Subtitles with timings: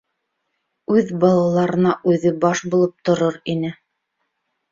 [0.93, 3.71] Үҙ балаларына үҙе баш булып торор ине.